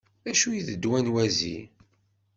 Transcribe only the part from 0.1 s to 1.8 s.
D acu i d ddwa n wazi?